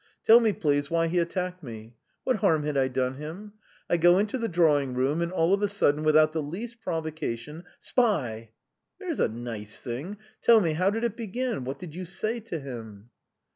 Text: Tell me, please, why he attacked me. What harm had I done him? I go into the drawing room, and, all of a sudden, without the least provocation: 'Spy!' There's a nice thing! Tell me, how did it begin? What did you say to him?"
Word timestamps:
Tell 0.25 0.39
me, 0.39 0.51
please, 0.51 0.89
why 0.89 1.05
he 1.05 1.19
attacked 1.19 1.61
me. 1.61 1.93
What 2.23 2.37
harm 2.37 2.63
had 2.63 2.75
I 2.75 2.87
done 2.87 3.17
him? 3.17 3.53
I 3.87 3.97
go 3.97 4.17
into 4.17 4.39
the 4.39 4.47
drawing 4.47 4.95
room, 4.95 5.21
and, 5.21 5.31
all 5.31 5.53
of 5.53 5.61
a 5.61 5.67
sudden, 5.67 6.01
without 6.03 6.33
the 6.33 6.41
least 6.41 6.81
provocation: 6.81 7.65
'Spy!' 7.79 8.49
There's 8.97 9.19
a 9.19 9.27
nice 9.27 9.77
thing! 9.77 10.17
Tell 10.41 10.59
me, 10.59 10.73
how 10.73 10.89
did 10.89 11.03
it 11.03 11.15
begin? 11.15 11.65
What 11.65 11.77
did 11.77 11.93
you 11.93 12.05
say 12.05 12.39
to 12.39 12.57
him?" 12.57 13.11